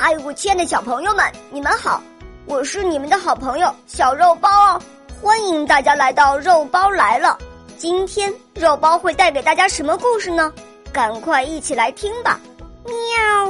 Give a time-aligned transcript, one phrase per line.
[0.00, 2.00] 嗨，我亲爱的小朋友们，你们好！
[2.46, 4.80] 我是你们的好朋友小肉包哦，
[5.20, 7.36] 欢迎大家来到肉包来了。
[7.76, 10.52] 今天肉包会带给大家什么故事呢？
[10.92, 12.38] 赶快一起来听吧！
[12.84, 13.46] 喵。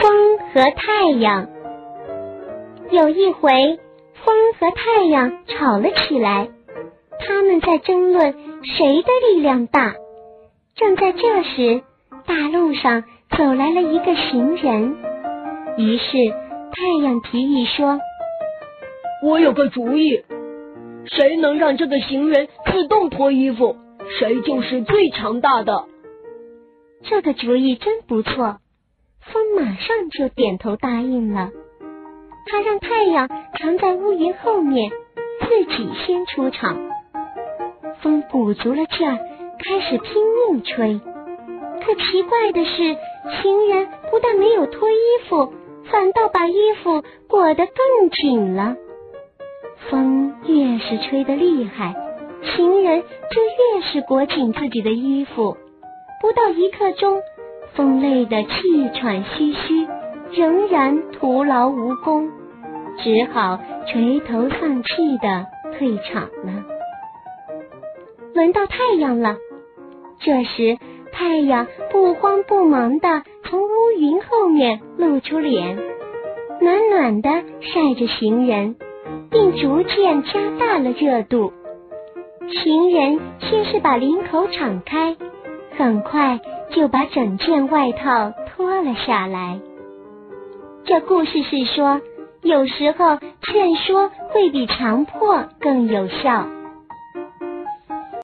[0.00, 1.46] 风和太阳。
[2.90, 3.78] 有一回，
[4.24, 6.48] 风和太阳吵了起来，
[7.20, 8.32] 他们在争论
[8.64, 9.92] 谁的力量大。
[10.74, 11.82] 正在这时，
[12.26, 13.04] 大路上
[13.36, 14.96] 走来了一个行人。
[15.76, 16.12] 于是，
[16.72, 17.98] 太阳提议说
[19.26, 20.22] ：“我有个主意，
[21.06, 23.76] 谁能让这个行人自动脱衣服，
[24.20, 25.86] 谁就是最强大的。”
[27.02, 28.58] 这个主意真不错，
[29.20, 31.50] 风马上就点头答应了。
[32.46, 34.92] 他让太阳藏在乌云后面，
[35.40, 36.78] 自己先出场。
[38.00, 39.18] 风鼓足了劲儿，
[39.58, 41.00] 开始拼命吹。
[41.84, 42.96] 可奇怪的是，
[43.42, 44.94] 行人不但没有脱衣
[45.28, 45.52] 服。
[45.90, 48.76] 反倒把衣服裹得更紧了。
[49.90, 51.94] 风越是吹得厉害，
[52.42, 55.56] 行人就越是裹紧自己的衣服。
[56.20, 57.20] 不到一刻钟，
[57.74, 59.86] 风累得气喘吁吁，
[60.32, 62.30] 仍然徒劳无功，
[62.98, 66.64] 只好垂头丧气的退场了。
[68.32, 69.36] 轮到太阳了，
[70.18, 70.78] 这时
[71.12, 73.22] 太阳不慌不忙的。
[73.98, 75.76] 云后面露出脸，
[76.60, 78.76] 暖暖的晒着行人，
[79.30, 81.52] 并逐渐加大了热度。
[82.48, 85.16] 行人先是把领口敞开，
[85.76, 89.60] 很快就把整件外套脱了下来。
[90.84, 92.00] 这故事是说，
[92.42, 96.46] 有时候劝说会比强迫更有效。